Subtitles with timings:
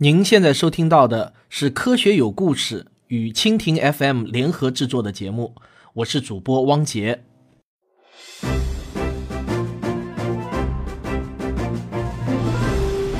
[0.00, 5.56] 您现在收听到的是《科学有故事》与蜻蜓 FM 联合制作的节目，
[5.92, 7.24] 我是主播汪杰。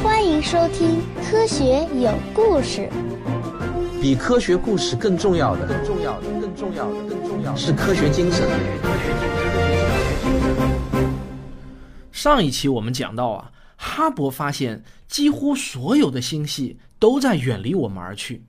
[0.04, 2.88] 欢迎收听《科学有故事》。
[4.00, 8.48] 比科学故事更重要的，更重要的，更重要的，更重要的是科学精神。
[12.12, 13.50] 上一期我们讲到啊，
[13.80, 18.44] 哈勃发现几乎所有的星系都在远离我们而去，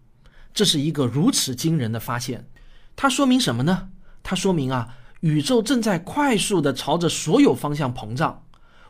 [0.53, 2.49] 这是一个如此惊人的发现。
[2.95, 3.91] 它说明什么呢？
[4.23, 8.44] 它说明啊，宇宙正在快速的朝着所有方向膨胀。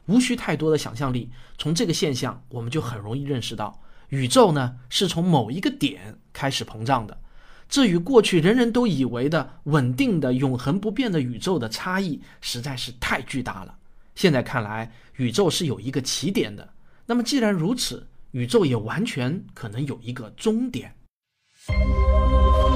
[0.05, 7.19] 无需太多的想象力，从这个现象我们就很容易认识到，宇宙呢是从某一个点开始膨胀的。
[7.67, 13.75] 这与过去人人都以为的稳定的、永恒不变的宇宙的差异实在是太巨大了。
[14.19, 16.67] 现在看来，宇宙是有一个起点的。
[17.05, 20.93] 那么既然如此，宇宙也完全可能有一个终点。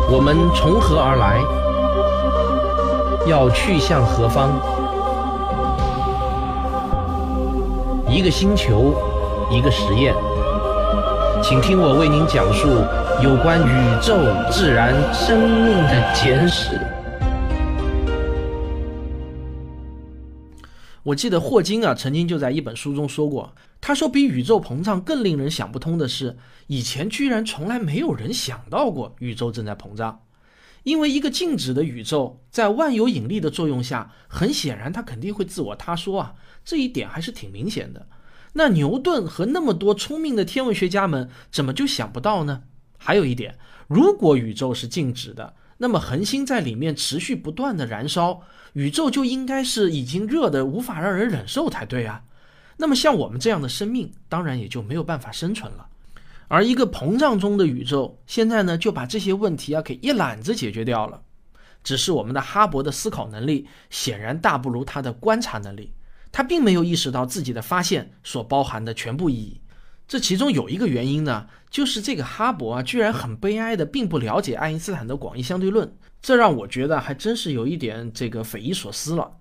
[0.10, 1.42] 我们从何而来？
[3.30, 4.52] 要去向何方？
[8.10, 8.96] 一个星球，
[9.52, 10.16] 一个实验，
[11.44, 12.70] 请听我为您讲述
[13.22, 14.16] 有关宇宙、
[14.50, 16.80] 自然、生命的简史。
[21.04, 26.38] 我记得霍金啊，曾经就在一本书中说过，他说比宇宙膨胀更令人想不通的是，
[26.68, 30.22] 以前居然从来没有人想到过宇宙正在膨胀。
[30.84, 38.08] 因为一个静止的宇宙在万有引力的作用下，很显然它肯定会自我塌缩啊，这一点还是挺明显的。
[38.54, 42.64] 那牛顿和那么多聪明的天文学家们怎么就想不到呢？
[42.98, 43.58] 还有一点，
[43.88, 48.42] 如果宇宙是静止的，那么恒星在里面持续不断的燃烧，
[48.74, 52.24] 宇宙就应该是已经热的无法让人忍受才对啊。
[52.78, 55.88] 那么像我们这样的生命，当然也就没有办法生存了。
[56.48, 61.22] 而一个膨胀中的宇宙，现在呢就把这些问题啊给一揽子解决掉了。
[61.84, 65.92] 只是我们的哈勃的思考能力显然大不如他的观察能力，
[66.32, 69.60] 他并没有意识到自己的发现所包含的全部意义。
[70.14, 75.92] 这其中有一个原因呢，就是这个哈勃啊居然很悲哀的并不了解爱因斯坦的广义相对论，
[76.22, 79.32] 这让我觉得还真是有一点这个匪夷所思了。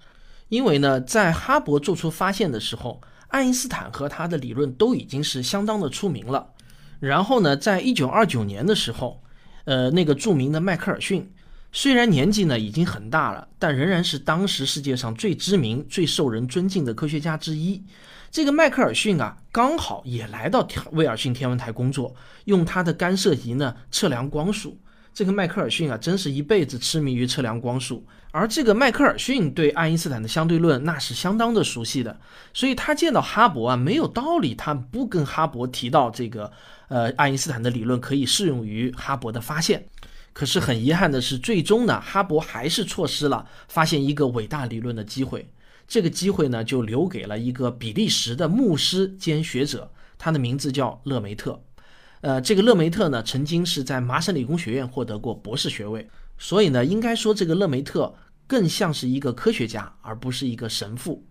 [0.49, 6.55] 因为呢，在哈勃做出发现的时候，爱因斯坦和他的理论都已经是相当的出名了。
[7.01, 9.23] 然后呢，在一九二九年的时候，
[9.65, 11.31] 呃，那个著名的迈克尔逊，
[11.75, 17.83] 虽然年纪呢已经很大了，但仍然是当时世界上最知名、最受人尊敬的科学家之一。
[18.31, 24.79] 这个迈克尔逊啊，刚好也来到威尔逊天文台工作，用他的干涉仪呢测量光束。
[25.15, 28.07] 这个迈克尔逊啊，真是一辈子痴迷于测量光束。
[28.31, 32.19] 而这个迈克尔逊对爱因斯坦的相对论那是相当的熟悉的，
[32.55, 36.51] 所以他见到哈勃啊，没有道理他不跟哈勃提到这个，
[36.89, 39.87] 呃，爱因斯坦的理论可以适用于哈勃的发现。
[40.33, 45.51] 可是很遗憾的是，最终呢，哈勃还是错失了发现一个伟大理论的机会。
[45.87, 51.63] 这个机会呢，就留给了一个比利时的牧师兼学者，他的名字叫勒梅特。
[52.23, 56.09] 呃，这个勒梅特呢，曾经是在麻省理工学院获得过博士学位。
[56.39, 58.15] 所以呢，应该说这个勒梅特
[58.47, 61.27] 更像是一个科学家，而不是一个神父。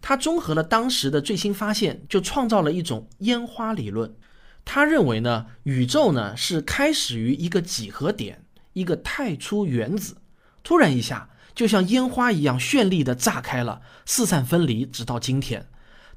[0.00, 4.14] 他综合了当时的最新发现，就创造了一种烟花理论。
[4.64, 8.44] 他认为呢，宇宙呢是开始于一个几何点，
[8.76, 10.18] 一个太初原子，
[10.62, 15.66] 突然一下就像烟花一样绚丽的炸开了，四散分离，直到今天。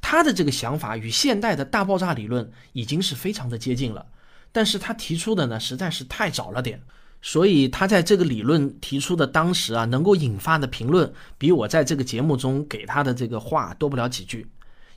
[0.01, 4.05] 他的这个想法与现代的大爆炸理论已经是非常的接近了，
[4.51, 6.81] 但是他提出的呢，实在是太早了点。
[7.21, 14.45] 所以他在这个理论提出的当时啊，能够引发的评论，比我在这个节目中给他的这个话多不了几句。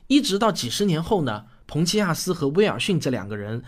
[0.07, 3.63] 一直到几十年后呢，彭齐亚斯和威尔逊这两个人，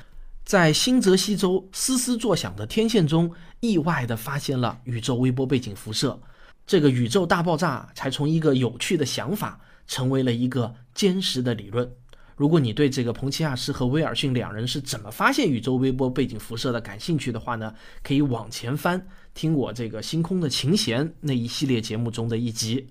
[0.45, 6.19] 在新泽西州嘶嘶作响的天线中，意外地发现了宇宙微波背景辐射，
[6.67, 11.91] 这个宇宙大爆炸才从一个有趣的想法，成为了一个坚实的理论。
[12.35, 17.73] 如果你对这个彭齐亚斯和威尔逊两人是怎么发现宇宙微波背景辐射的感兴趣的话呢？
[18.03, 22.87] 可以往前翻听我这个《星空的琴弦》那一系列节目中的一集。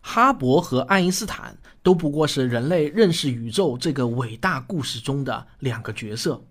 [0.00, 6.42] 哈勃和爱因斯坦都不过是人类认识宇宙这个伟大故事中的两个角色。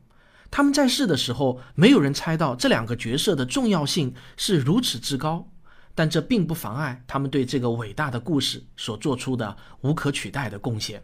[0.49, 5.49] 他们在世的时候，没有人猜到这两个角色的重要性是如此之高。
[5.97, 11.01] 但这并不妨碍他们对这个伟大的故事所做出的无可取代的贡献。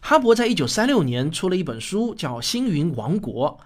[0.00, 3.58] 哈勃在一九三六年出了一本书，叫《星云王国》。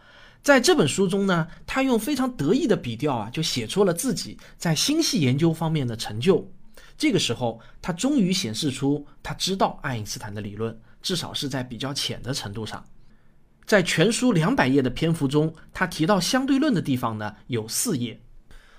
[0.43, 6.51] 在这本书中呢，他用非常得意的笔调啊，就写出了自己在星系研究方面的成就。
[6.97, 12.83] 这个时候，他终于显示出他知道爱因斯坦的理论，至少是在比较浅的程度上。
[13.67, 18.21] 在全书两百页的篇幅中，他提到相对论的地方呢有四页。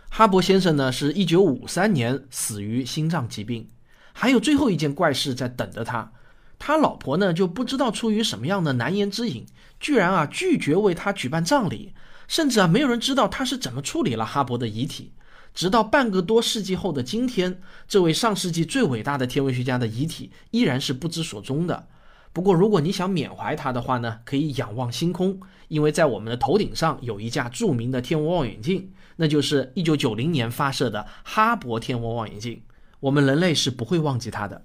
[0.09, 3.67] 哈勃先生呢是一九五三年死于心脏疾病，
[4.13, 6.11] 还有最后一件怪事在等着他。
[6.57, 9.45] 他老婆呢就不知道出于什么样的难言之隐，
[9.79, 11.93] 居然啊拒绝为他举办葬礼，
[12.27, 15.11] 甚至啊没有人知道他是怎么处理了哈勃的遗体。
[15.53, 21.87] 直到半个多世纪后的今天，这位上世纪最伟大的天文学家的遗体依然是不知所踪的。
[22.35, 25.39] 不过，如果你想缅怀他的话呢，可以仰望星空，
[25.69, 32.61] 因为在我们的头顶上有一架著名的天文望远镜，那就是1990年发射的哈勃天文望远镜。
[32.99, 34.61] 我们人类是不会忘记它的。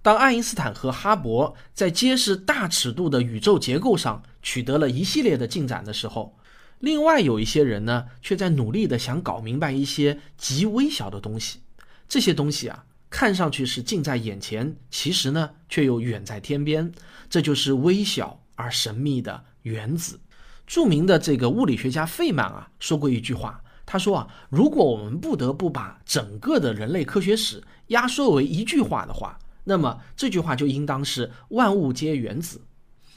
[0.00, 6.38] 当爱因斯坦和哈勃在揭示大尺度的宇宙结构上取得了一系列的进展的时候，
[6.78, 11.62] 另外有一些人呢，却在努力的想搞明白一些极微小的东西。
[12.08, 12.84] 这些东西啊。
[13.10, 16.92] 看上去是近在眼前，其实呢却又远在天边。
[17.30, 20.20] 这就是微小而神秘的原子。
[20.66, 32.60] 著名的这个物理学家费曼啊说过一句话，他说啊，如果我们不得不把整个的人类科学史压缩为一句话的话，那么这句话就应当是万物皆原子。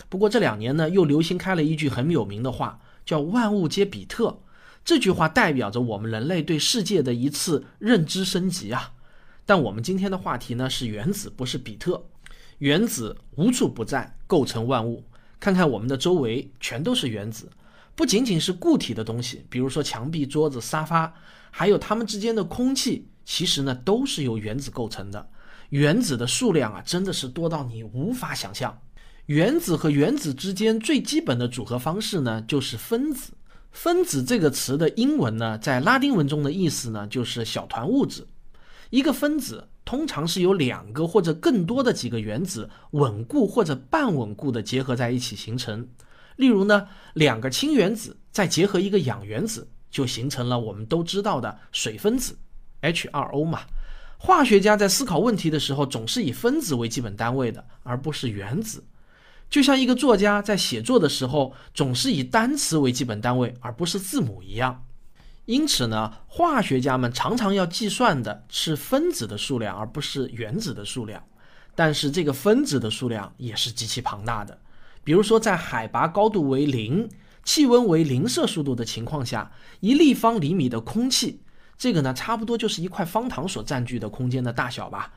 [0.07, 4.41] 不过这两年呢，又流行开了一句很有名的话，叫万物皆比特。
[4.83, 8.93] 这句话代表着我们人类对世界的一次认知升级啊。
[9.45, 12.03] 但我们今天的话题呢是原子，不是比特。
[12.59, 15.03] 原子无处不在，构成万物。
[15.39, 17.49] 看看我们的周围，全都是原子，
[17.95, 21.11] 不仅仅是固体的东西，比如说墙壁、桌子、沙发，
[21.49, 25.27] 还有它们之间的空气，其实呢都是由原子构成的。
[25.69, 28.79] 原子的数量啊，真的是多到你无法想象。
[29.25, 33.33] 原子和原子之间最基本的组合方式呢，就是分子。
[33.71, 38.27] 分子这个词的英文呢，在拉丁文中的意思呢，就是小团物质。
[38.91, 45.87] 一个分子通常是由两个或者更多的几个原子稳固或者半稳固的结合在一起形成。
[46.35, 52.37] 例如呢，两个氢原子再结合一个氧原子，就形成了我们都知道的水分子
[52.81, 53.61] ，H2O 嘛。
[54.17, 58.83] 化学家在思考问题的时候，总是以分子为基本单位的，而不是原子。
[59.49, 64.85] 就像一个作家在写作的时候，总是以单词为基本单位，而不是字母一样。
[65.45, 71.23] 因此呢，化学家们常常要计算的是分子的数量，而不是原子的数量。
[71.73, 74.57] 但是这个分子的数量也是极其庞大的。
[75.03, 77.09] 比如说，在海拔高度为零、
[77.43, 81.41] 气温为零摄氏度的情况下，一立方厘米的空气，
[81.77, 85.11] 这个呢，差不多就是一块方糖所占据的空间的大小吧。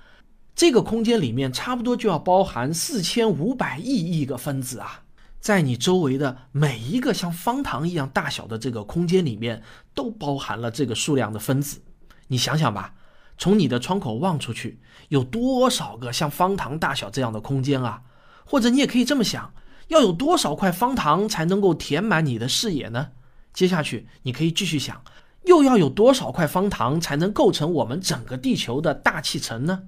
[0.55, 5.04] 这个空间里面差不多就要包含四千五百亿亿个分子啊。
[5.45, 9.63] 在你周围的每一个像方糖一样大小的这个空间里面，
[9.93, 11.83] 都包含了这个数量的分子。
[12.29, 12.95] 你想想吧，
[13.37, 14.81] 从你的窗口望出去，
[15.11, 18.01] 有多少个像方糖大小这样的空间啊？
[18.47, 19.53] 或者你也可以这么想：
[19.89, 23.09] 要有多少块方糖才能够填满你的视野呢？
[23.53, 25.05] 接下去你可以继续想，
[25.43, 29.83] 又要有多少块方糖才能构成我们整个地球的大气层呢？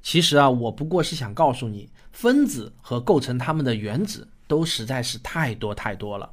[0.00, 4.28] 其实啊，我不过是想告诉你，分子和构成它们的原子。
[4.52, 6.30] 都实在是太多太多了，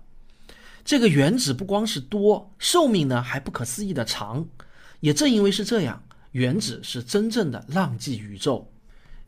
[0.84, 4.46] 这个原子不光是多，寿命呢还不可思议的长。
[5.00, 8.70] 也正因为是这样，原子是真正的浪迹宇宙。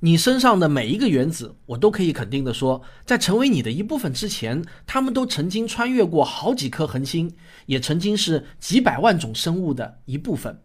[0.01, 7.33] 你身上的每一个原子，我都可以肯定的说，在成为你的一部分之前，他们都曾经穿越过好几颗恒星，
[7.67, 10.61] 也曾经是几百万种生物的一部分。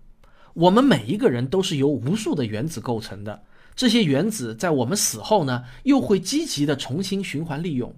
[0.55, 3.45] 我们每一个人都是由无数的原子构成的，
[3.77, 7.95] 这些原子在我们死后呢，又会积极的重新循环利用。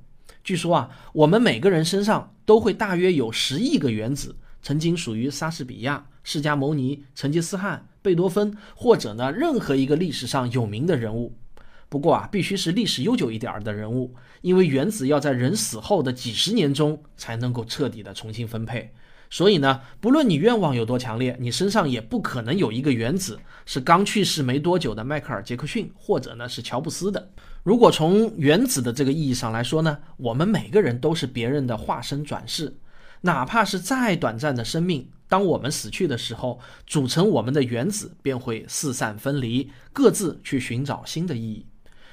[0.49, 11.37] 据说啊，我们每个人身上都会大约有十亿个原子，曾经属于莎士比亚、释迦牟尼、成吉思汗、贝多芬，或者呢任何一个历史上有名的人物。
[11.91, 18.95] 不过啊，必须是历史悠久一点儿的人物，因为原子要在人死后的几十年中才能够彻底的重新分配。
[19.31, 27.31] 所以呢，不论你愿望有多强烈，你身上也不可能有一个原子是刚去世没多久的迈克尔·杰克逊，或者呢是乔布斯的。
[27.63, 32.79] 如果从原子的这个意义上来说呢，我们每个人都是别人的化身转世，
[33.21, 41.67] 哪怕是再短暂的生命，当我们死去的时候，组成我们的原子便会四散分离，各自去寻找新的意义，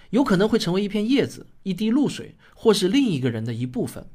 [0.09, 4.05] 有可能会成为一片叶子、一滴露水，或是另一个人的一部分。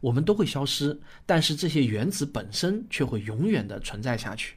[0.00, 4.56] 我们都会消失，但是这些原子本身却会永远的存在下去。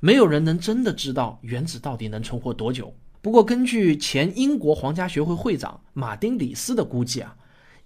[0.00, 2.94] 没有人能真的知道原子到底能存活多久。
[3.22, 7.34] 不过，根据前英国皇家学会会长马丁·里斯的估计啊，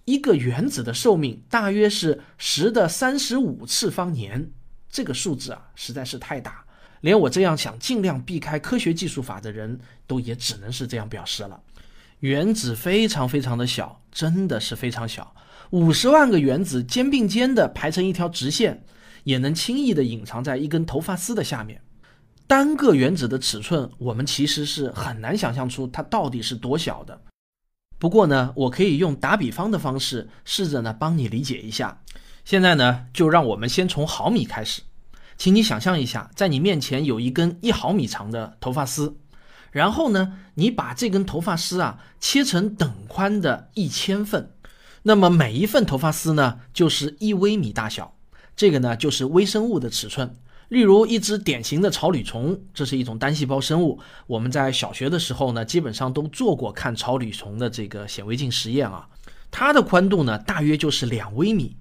[0.03, 4.51] 一个原子的寿命大约是十的三十五次方年。
[4.89, 6.65] 这个数字啊，实在是太大，
[6.99, 11.61] 连我这样想尽量避开科学技术法的人都也只能是这样表示了。
[12.19, 15.33] 原子非常非常的小，真的是非常小。
[15.71, 18.83] 五十万个原子肩并肩的排成一条直线，
[19.23, 21.81] 也能轻易的隐藏在一根头发丝的下面。
[22.47, 27.21] 单个原子的尺寸，我们其实是很难想象出它到底是多小的。
[27.99, 32.01] 不过呢，我可以用打比方的方式试着呢帮你理解一下。
[32.45, 34.81] 现在呢，就让我们先从毫米开始，
[35.37, 39.17] 请你想象一下，在你面前有一根一毫米长的头发丝，
[39.71, 44.51] 然后呢，你把这根头发丝啊切成等宽的一千份，
[45.03, 48.15] 那么每一份头发丝呢就是一微米大小，
[48.55, 50.35] 这个呢就是微生物的尺寸。
[50.67, 53.99] 例如一只典型的草履虫，这是一种单细胞生物。
[54.27, 59.07] 我们在小学的时候呢，基本上都做过看草履虫的这个显微镜实验啊。
[59.49, 61.75] 它的宽度呢，大约就是两微米，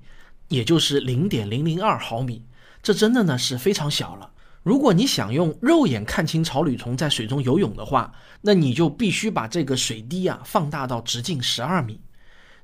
[0.49, 2.45] 也就是零点零零二毫米。
[2.83, 4.31] 这真的呢是非常小了。
[4.63, 12.01] 如果你想用肉眼看清草履虫在水中游泳的话，那你就必须把这个水滴啊放大到直径十二米。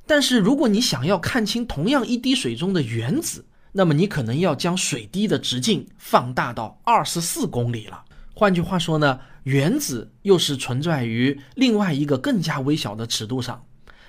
[0.07, 8.05] 但是如果你想要看清同样一滴水中的原子，那么你可能要将水滴的直径放大到二十四公里了。
[8.35, 13.65] 换句话说呢，原子又是存在于另外一个更加微小的尺度上。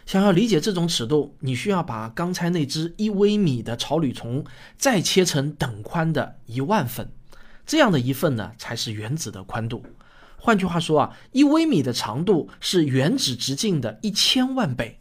[0.06, 4.44] 想要理解这种尺度，你需要把刚才那只一微米的草履虫
[4.78, 7.10] 再切成等宽的一万份，
[7.66, 9.84] 这样的一份呢才是原子的宽度。
[10.38, 15.00] 换句话说啊，一微米的长度是原子直径的一千万倍。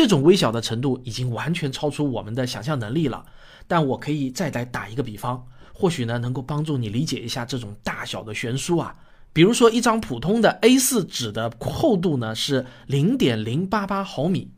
[0.00, 3.22] 这种微小的程度已经完全超出我们的想象能力了。
[3.68, 8.96] 但我可以再来打一个比方，或许呢能够帮助你理解一下这种大小的悬殊啊。
[9.34, 14.50] 比如说，一张普通的 A4 纸的厚度呢是零点零八八毫米，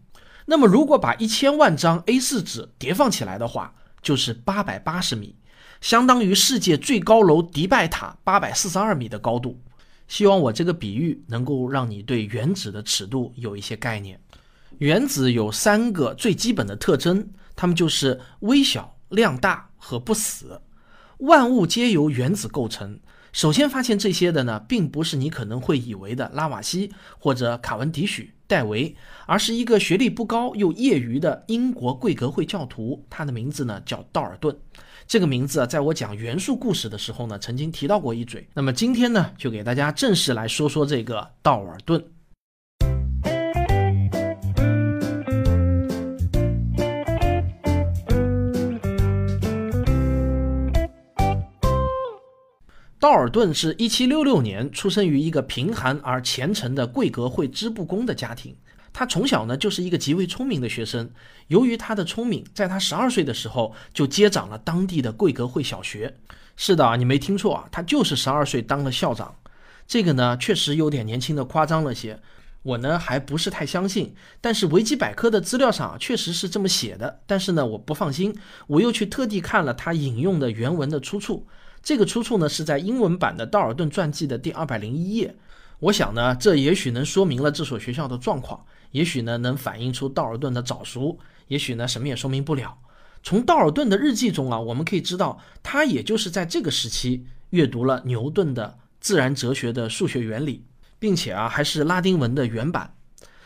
[0.46, 5.34] 那么如果把一千万张 A4 纸叠放起来的话，就是八百八十米，
[5.80, 9.60] 相当于世界最高楼迪拜塔八百四十二米的高度。
[10.06, 14.20] 希望我这个比喻能够让你对原子的尺度有一些概念。
[14.82, 18.96] 原子有三个最基本的特征，它们就是微小。
[19.10, 20.60] 量大和不死，
[21.18, 22.98] 万物皆由原子构成。
[23.30, 28.96] 首先发现这些的呢，并不是你可能会以为的拉瓦锡或者卡文迪许、戴维，
[29.26, 33.04] 而是一个学历不高又业余的英国贵格会教徒。
[33.10, 34.56] 他的名字呢叫道尔顿。
[35.06, 38.48] 这个名字啊，在我讲元素故事的时候呢，曾经提到过一嘴。
[38.54, 42.02] 那么今天呢，就给大家正式来说说这个道尔顿。
[53.02, 58.54] 道尔顿是一七六六年出生于一个贫寒而虔诚的贵格会织布工的家庭。
[58.92, 61.10] 他从小呢就是一个极为聪明的学生。
[61.48, 66.14] 由于他的聪明，在他十二岁的时候就接掌了当地的贵格会小学。
[66.54, 69.34] 是的，你没听错啊，他就是十二岁当了校长。
[69.88, 72.20] 这个呢确实有点年轻的夸张了些，
[72.62, 74.14] 我呢还不是太相信。
[74.40, 77.22] 但是维基百科的资料上确实是这么写的。
[77.26, 78.32] 但是呢我不放心，
[78.68, 81.48] 我又去特地看了他引用的原文的出处。
[81.82, 85.34] 这个出处呢是在英文版的道尔顿传记的第二百零一页。
[85.80, 92.78] 我想呢，这也许能说明了这所学校的状况，也许呢能反映出道尔顿的早熟，也许呢什么也说明不了。
[93.24, 100.64] 从道尔顿的日记中啊，我们可以知道，他也就是在这个时期阅读了牛顿的自然哲学的数学原理，
[101.00, 102.94] 并且啊还是拉丁文的原版。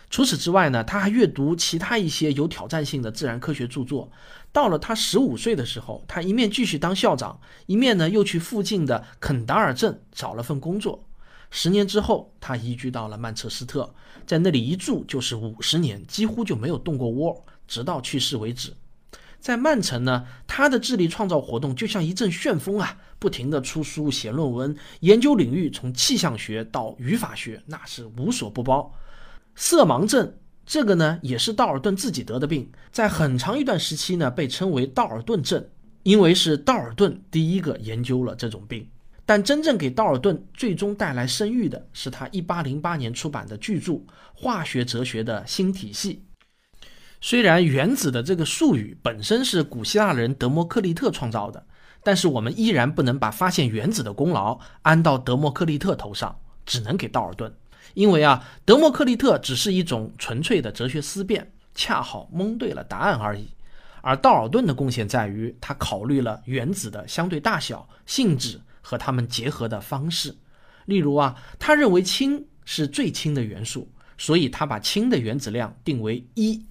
[0.09, 4.11] 除此之外呢，他还阅读其他一些有挑战性的自然科学著作。
[4.53, 11.05] 到了他十五岁的时候，他一面继续当校长，一面呢又去附近的肯达尔镇找了份工作。
[11.51, 13.95] 十年之后，他移居到了曼彻斯特，
[14.27, 18.73] 在那里一住就是五十年，几乎就没有动过窝，直到去世为止。
[19.39, 28.93] 在曼城呢，他的智力创造活动就像一阵旋风啊，不停地出书写论文，研究领域从气象学到语法学，那是无所不包。
[29.57, 30.35] 色盲症
[30.67, 35.67] 这个呢，也是道尔顿自己得的病，在很长一段时期呢，被称为道尔顿症，
[36.03, 38.87] 因为是道尔顿第一个研究了这种病。
[39.25, 43.93] 但真正给道尔顿最终带来声誉的是他1808年出版的巨著
[44.35, 46.23] 《化学哲学的新体系》。
[47.21, 51.67] 虽然原子的这个术语本身是古希腊人德谟克利特创造的，
[52.05, 57.53] 但是我们依然不能把发现原子的功劳安到德谟克利特头上，只能给道尔顿。
[57.97, 63.49] 因为啊，德谟克利特只是一种纯粹的哲学思辨，恰好蒙对了答案而已。
[64.03, 70.37] 而道尔顿的贡献在于，他考虑了原子的相对大小、性质和它们结合的方式。
[70.85, 76.63] 例如啊，他认为氢是最轻的元素，所以他把氢的原子量定为一。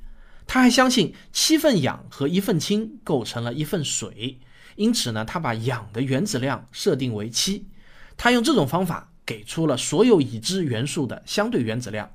[0.45, 4.39] 他还相信七份氧和一份氢构成了一份水，
[4.75, 7.67] 因此呢，他把氧的原子量设定为七。
[8.15, 9.11] 他用这种方法。
[9.25, 12.11] 给出了所有已知元素的相对原子量。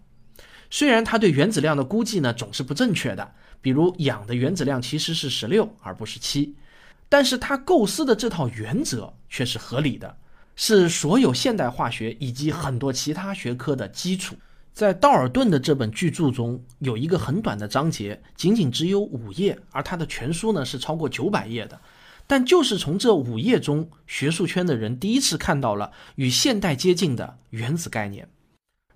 [0.71, 6.55] 虽然他对原子量的估计呢总是不正确的，比如氧的原子量其实是十六而不是七，
[7.09, 10.17] 但是他构思的这套原则却是合理的，
[10.55, 14.37] 是所有现代化学以及很多其他学科的基础。
[14.73, 21.79] 在道尔顿的这本巨著中，有一个很短的章节，仅仅只有五页，而他的全书呢是超过九百页的。
[22.31, 28.29] 但就是从这五页中，学术圈的人第一次看到了与现代接近的原子概念。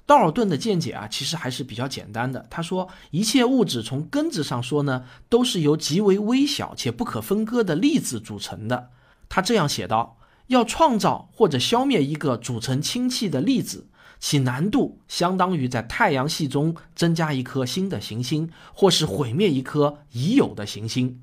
[0.06, 2.46] 道尔顿的见解啊，其实还是比较简单的。
[2.48, 8.90] 他说，一切物质从根子上说呢，都是由极为微小且不可分割的粒子组成的。
[9.28, 13.88] 他这样写道：要创造或者消灭一个组成氢气的粒子。
[14.20, 21.20] 其难度相当于在太阳系中增加一颗新的行星，或是毁灭一颗已有的行星。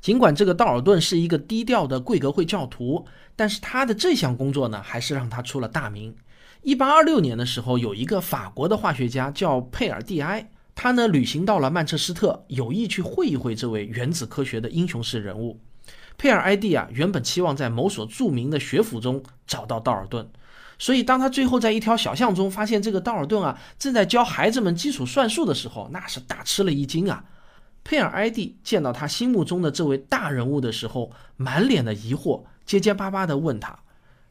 [0.00, 6.14] 尽管这个道尔顿是一个低调的贵格会教徒，但是他的这项工作呢，还是让他出了大名。
[6.62, 15.60] 一八二六年的时候，有一个法国的化学家叫佩尔蒂埃，他呢旅行到了曼彻斯特，有意去会一会这位原子科学的英雄式人物。
[16.16, 20.30] 佩尔埃蒂啊，原本期望在某所著名的学府中找到道尔顿。
[20.78, 27.24] 所以，当他最后在一条小巷中发现这个道尔顿啊正在教孩子们基础算术的时候，那是大吃了一惊啊！
[27.82, 33.78] 佩尔埃蒂见到他心目中的这位大人物的时候，满脸的疑惑，结结巴巴地问他：“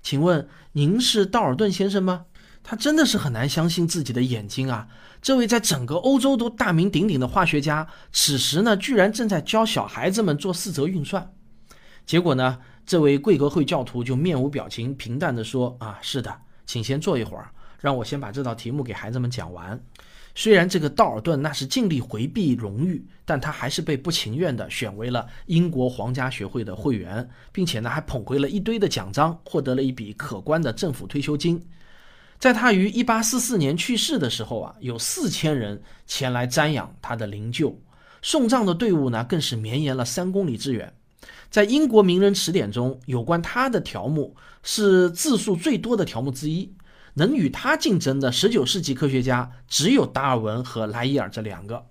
[0.02, 2.26] 请问您是道尔顿先生吗？”
[2.62, 4.88] 他真的是很难相信自己的眼睛啊！
[5.22, 11.34] 这位在整个欧洲都大名鼎鼎的化学家，此时呢，居然正在教小孩子们做四则运算。
[12.06, 12.60] 结果呢？
[12.86, 19.80] 这位贵格会教徒就面无表情、平淡地说：“啊，是的，请先坐一会儿，让我先把这道题目给孩子们讲完。”
[20.36, 31.62] 虽然这个道尔顿那是尽力回避荣誉，但他还是被不情愿地选为了英国皇家学会的会员，并且呢还捧回了一堆的奖章，获得了一笔可观的政府退休金。
[32.38, 37.76] 在他于1844年去世的时候啊，有四千人前来瞻仰他的灵柩，
[38.22, 40.94] 送葬的队伍呢更是绵延了三公里之远。
[41.50, 46.72] 在英国名人词典中，有关他的条目是字数最多的条目之一。
[47.20, 51.86] 能与他竞争的19世纪科学家只有达尔文和莱伊尔这两个。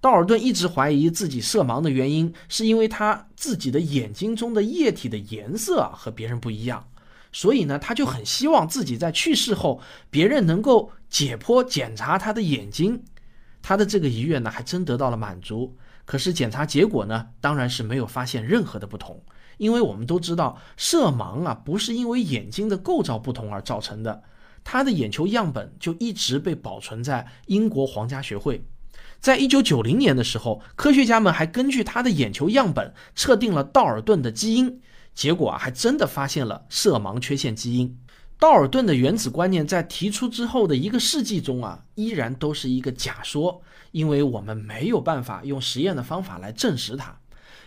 [0.00, 6.88] 道尔顿一直怀疑自己色盲的原因，是因为他自己的眼睛中的液体的颜色和别人不一样。
[7.32, 13.04] 所以呢，他就很希望自己在去世后，别人能够解剖检查他的眼睛。
[13.62, 15.76] 他的这个遗愿呢，还真得到了满足。
[16.04, 19.22] 可是检查结果呢，当然是没有发现任何的不同，
[19.58, 24.22] 因为我们都知道色盲啊不是因为眼睛的构造不同而造成的。
[24.70, 28.62] 他的眼球样本就一直被保存在英国皇家学会，
[29.18, 34.78] 在一九九零年的时候，科学家们还根据他的眼球样本测定了道尔顿的基因，
[35.14, 37.98] 结果啊还真的发现了色盲缺陷基因。
[38.38, 47.18] 道尔顿的原子观念在提出之后的一个世纪中啊，依然都是一个假说，因为我们没有办法用实验的方法来证实它。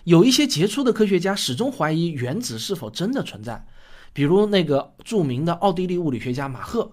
[0.04, 3.66] 有一些杰出的科学家始终怀疑原子是否真的存在，
[4.14, 6.92] 比如那个著名的奥地利物理学家马赫，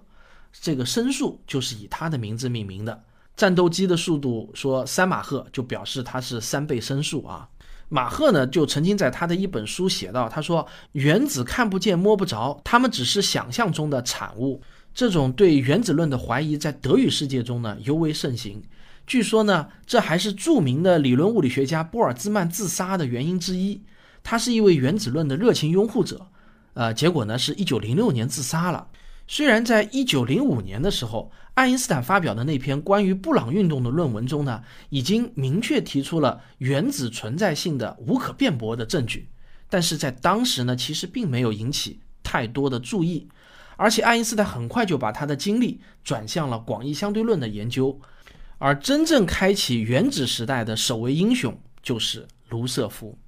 [0.52, 3.04] 这个声速就是以他的名字命名的。
[3.36, 7.48] 战斗机的速度说三马赫，就表示它是三倍声速啊。
[7.88, 14.60] 马赫呢，就曾经在他的一本书写到，他说原子看不见摸不着，他们只是想象中的产物。
[14.92, 18.62] 这种对原子论的怀疑在德语世界中呢尤为盛行。
[19.06, 23.82] 据说呢，这还是著名的理论物理学家波尔兹曼自杀的原因之一。
[24.22, 26.26] 他是一位原子论的热情拥护者，
[26.78, 28.86] 呃，结果呢是一九零六年自杀了。
[29.26, 39.28] 虽然在一九零五年的时候，爱因斯坦发表的那篇关于布朗运动的论文中呢，已经明确提出了原子存在性的无可辩驳的证据，
[39.68, 43.26] 但是在当时呢，其实并没有引起太多的注意，
[43.76, 48.00] 而且爱因斯坦很快就把他的精力转向了广义相对论的研究，
[48.58, 53.18] 而真正开启原子时代的首位英雄就是卢瑟福。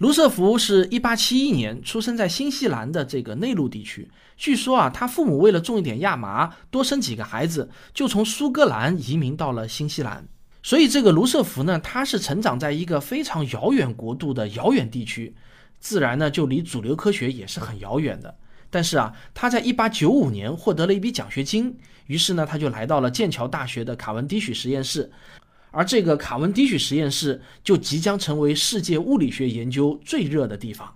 [0.00, 4.10] 卢瑟福是一八七一年出生在新西兰的这个内陆地区。
[4.34, 10.26] 据说啊，他父母为了种一点亚麻，多生几个孩子，就从苏格兰移民到了新西兰。
[10.62, 15.34] 所以这个卢瑟福呢，他是成长在一个非常遥远国度的遥远地区，
[15.80, 18.34] 自然呢就离主流科学也是很遥远的。
[18.70, 25.12] 但是啊，他在一八九五年获得了一笔奖学金，于是呢他就来到了剑桥大学的卡文迪许实验室。
[25.70, 30.94] 而这个卡文迪许实验室就即将成为世界物理学研究最热的地方。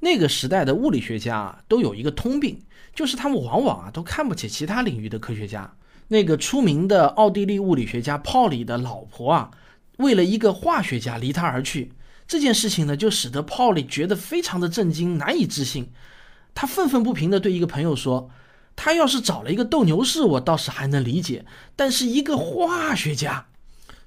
[0.00, 2.60] 那个时代的物理学家啊，都有一个通病，
[2.94, 5.72] 就是他们往往啊都看不起其他领域的科学家。
[6.08, 9.50] 那个出名的奥地利物理学家泡里的老婆啊，
[9.96, 11.92] 为了一个化学家离他而去，
[12.28, 15.90] 这件事情呢，就使得泡里觉得非常的震惊，难以置信。
[16.54, 18.30] 他愤愤不平地对一个朋友说
[18.76, 23.46] ：“他要是找了一个斗牛士，我倒是还能理解，但是一个化学家。”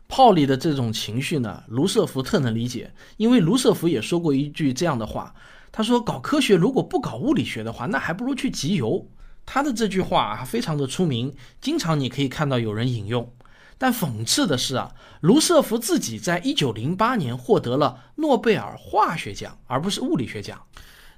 [0.09, 5.33] 泡利的这种情绪呢，卢瑟福特能理解，因为卢瑟福也说过一句这样的话，
[5.71, 9.07] 他说：“搞科学如果不搞物理学的话，那还不如去集邮。”
[9.45, 13.31] 他的这句话啊，非常的出名，经常你可以看到有人引用。
[13.77, 14.91] 但讽刺的是啊，
[15.21, 20.59] 卢瑟福自己在一九零八年获得了诺贝尔化学奖，而不是物理学奖。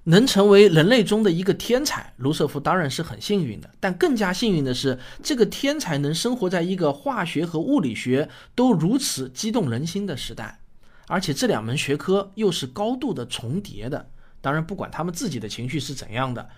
[0.05, 3.69] 能成为人类中的一个天才，卢瑟福当然是很幸运的。
[3.79, 10.59] 但更加幸运的是，这个天才能生活在一个化学和物理学都如此激动人心的时代，
[11.07, 14.09] 而且这两门学科又是高度的重叠的。
[14.41, 16.49] 当然，不管他们自己的情绪是怎样的，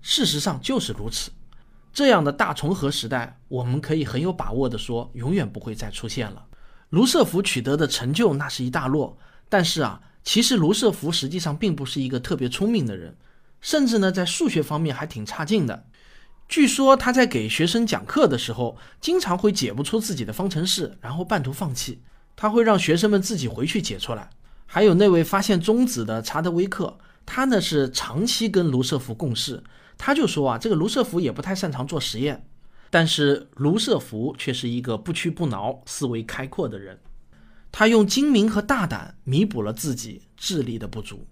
[0.00, 1.32] 事实上就是如此。
[1.92, 6.44] 这样的大重合时代，我们可以很有把握地说，永远不会再出现了。
[6.90, 9.16] 卢瑟福取得的成就那是一大摞，
[9.48, 10.00] 但是啊。
[10.24, 13.16] 其实卢瑟福实际上并不是一个特别聪明的人，
[13.60, 15.86] 甚至呢在数学方面还挺差劲的。
[16.48, 22.02] 据说他在给学生讲课的时候，经常会解不出自己的方程式，然后半途放弃。
[22.36, 24.28] 他会让学生们自己回去解出来。
[24.66, 29.62] 还有那位发现中子的查德威克，他呢是长期跟卢瑟福共事，
[29.96, 32.46] 他就说啊，这个卢瑟福也不太擅长做实验，
[32.90, 36.98] 但是卢瑟福却是一个不屈不挠、思维开阔的人。
[37.76, 41.26] 他用精明和大胆弥补了自己智力的不足。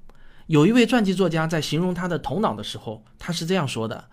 [0.49, 4.09] 有一位传记作家在形容他的头脑的时候，他是这样说的：“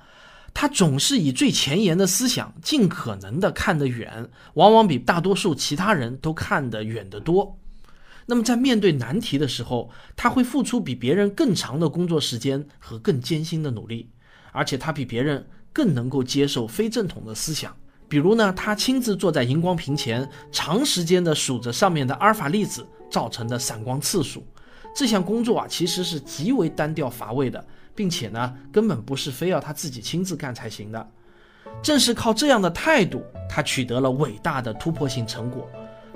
[0.53, 7.57] 他总是以最前沿的思想，尽可能的看得远，往往比大多数其他人都看得远得多。
[8.27, 14.11] 那么在面对难题的时候，他会付出比别人更长的工作时间和更艰辛的努力，
[14.51, 17.75] 而且他比别人更能够接受非正统的思想。”
[18.09, 24.43] 比如呢，他亲自坐在荧光屏前，长时间的数着上面的阿尔法粒子造成的闪光次数。
[24.95, 31.07] 这项工作啊，其实是极为单调乏味的，并且呢，根本不是非要他自己亲自干才行的。
[31.83, 35.69] 正是靠这样的态度，他取得了伟大的突破性成果。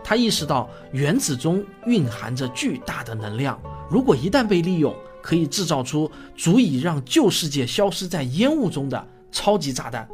[0.03, 10.10] 他意识到原子中蕴含着巨大的能量，如果一旦被利用，可以制造出足以让旧世界消失在烟雾中的超级炸弹。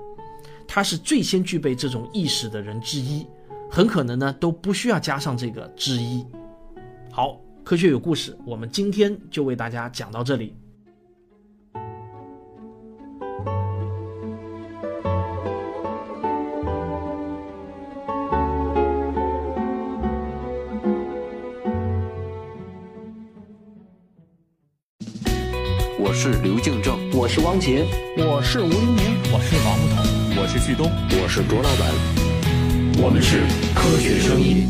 [0.72, 3.26] 他是最先具备这种意识的人之一，
[3.72, 6.24] 很可能呢都不需要加上这个之一。
[7.12, 10.54] 好，科学有故事，我们今天就为大家讲到这里。
[26.00, 30.29] 我是刘敬正，我是王杰，我是吴黎明，我是王木头。
[30.50, 30.90] 我是旭东，
[31.22, 31.94] 我是卓老板，
[33.04, 33.42] 我们是
[33.76, 34.66] 科学声音。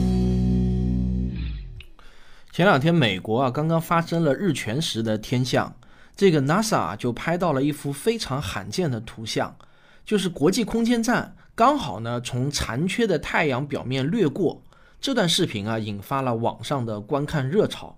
[2.52, 5.74] 前两天美国啊刚刚发生了日全食的天象，
[6.18, 9.56] 这个 NASA 就拍到了一幅非常罕见的图像，
[10.04, 14.62] 就是国际空间站刚好呢从残缺的太阳表面掠过。
[15.00, 17.98] 这段视频啊引发了网上的观看热潮。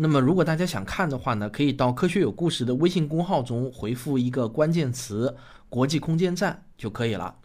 [0.00, 5.36] 那么如果大家想看的话呢，可以到科学有故事的微信公号中回复一个关键词。
[5.68, 7.36] 国际空间站就可以了。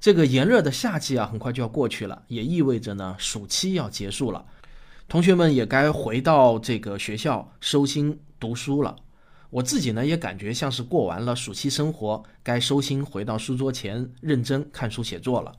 [0.00, 4.46] 这个炎热的夏季啊，很快就要过去了，也意味着呢，暑期要结束了，
[5.08, 8.96] 同学们也该回到这个学校收心读书了。
[9.50, 15.52] 我自己呢，也感觉像是过完了暑期生活，该收心回到书桌前认真看书写作了。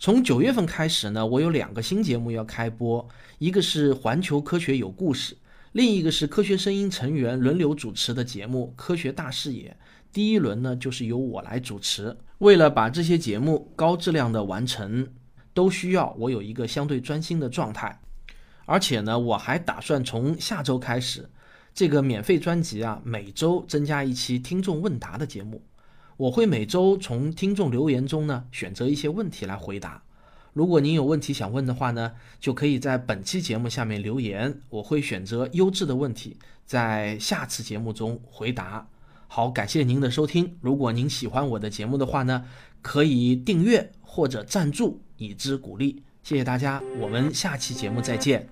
[0.00, 3.06] 从九月份开始呢，我有两个新节目要开播，
[3.38, 5.36] 一个是环球科学有故事，
[5.74, 9.76] 另一个是科学声音成员轮流主持的节目《科学大视野》。
[10.12, 12.16] 第一轮呢，就是由我来主持。
[12.38, 15.08] 为了把这些节目高质量的完成，
[15.52, 18.00] 都需要我有一个相对专心的状态。
[18.66, 21.28] 而且呢，我还打算从下周开始，
[21.74, 25.60] 这个免费专辑啊，每周增加一期听众问答的节目。
[26.16, 30.03] 我会每周从听众留言中呢，选择一些问题来回答。
[30.54, 38.88] 如果您有问题想问的话呢，就可以在本期节目下面留言，我会选择优质的问题，在下次节目中回答。
[39.26, 40.56] 好，感谢您的收听。
[40.60, 42.44] 如果您喜欢我的节目的话呢，
[42.80, 46.02] 可以订阅或者赞助以资鼓励。
[46.22, 48.48] 谢谢大家，我们下期节目再见。